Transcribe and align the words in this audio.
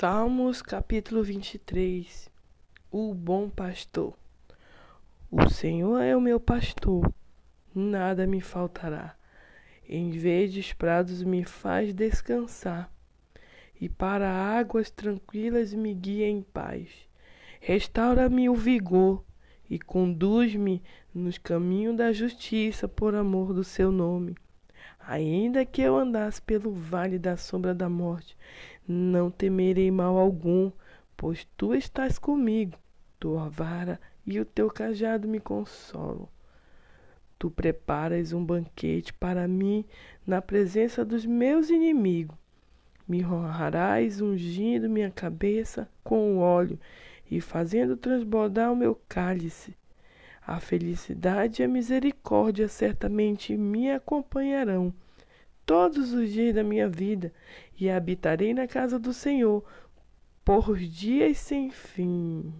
Salmos 0.00 0.62
capítulo 0.62 1.24
23 1.24 2.30
O 2.88 3.12
bom 3.12 3.50
pastor 3.50 4.16
O 5.28 5.50
Senhor 5.50 6.00
é 6.00 6.16
o 6.16 6.20
meu 6.20 6.38
pastor, 6.38 7.12
nada 7.74 8.24
me 8.24 8.40
faltará. 8.40 9.16
Em 9.88 10.12
verdes 10.12 10.72
prados 10.72 11.24
me 11.24 11.42
faz 11.42 11.92
descansar, 11.92 12.88
e 13.80 13.88
para 13.88 14.30
águas 14.30 14.88
tranquilas 14.88 15.74
me 15.74 15.92
guia 15.94 16.28
em 16.28 16.42
paz. 16.42 16.88
Restaura-me 17.60 18.48
o 18.48 18.54
vigor 18.54 19.24
e 19.68 19.80
conduz-me 19.80 20.80
nos 21.12 21.38
caminhos 21.38 21.96
da 21.96 22.12
justiça 22.12 22.86
por 22.86 23.16
amor 23.16 23.52
do 23.52 23.64
seu 23.64 23.90
nome. 23.90 24.36
Ainda 25.00 25.64
que 25.64 25.80
eu 25.80 25.96
andasse 25.96 26.40
pelo 26.42 26.70
vale 26.72 27.18
da 27.18 27.36
sombra 27.36 27.74
da 27.74 27.88
morte, 27.88 28.36
não 28.86 29.30
temerei 29.30 29.90
mal 29.90 30.18
algum, 30.18 30.70
pois 31.16 31.46
tu 31.56 31.74
estás 31.74 32.18
comigo. 32.18 32.78
Tua 33.18 33.48
vara 33.48 34.00
e 34.26 34.38
o 34.38 34.44
teu 34.44 34.70
cajado 34.70 35.26
me 35.26 35.40
consolam. 35.40 36.28
Tu 37.38 37.50
preparas 37.50 38.32
um 38.32 38.44
banquete 38.44 39.12
para 39.12 39.46
mim 39.48 39.84
na 40.26 40.42
presença 40.42 41.04
dos 41.04 41.24
meus 41.24 41.70
inimigos. 41.70 42.36
Me 43.06 43.24
honrarás 43.24 44.20
ungindo 44.20 44.88
minha 44.90 45.10
cabeça 45.10 45.88
com 46.04 46.38
óleo 46.38 46.78
e 47.30 47.40
fazendo 47.40 47.96
transbordar 47.96 48.72
o 48.72 48.76
meu 48.76 49.00
cálice. 49.08 49.74
A 50.48 50.60
felicidade 50.60 51.60
e 51.60 51.64
a 51.66 51.68
misericórdia 51.68 52.68
certamente 52.68 53.54
me 53.54 53.90
acompanharão 53.90 54.94
todos 55.66 56.14
os 56.14 56.32
dias 56.32 56.54
da 56.54 56.64
minha 56.64 56.88
vida 56.88 57.34
e 57.78 57.90
habitarei 57.90 58.54
na 58.54 58.66
casa 58.66 58.98
do 58.98 59.12
Senhor 59.12 59.62
por 60.42 60.74
dias 60.78 61.36
sem 61.36 61.70
fim. 61.70 62.50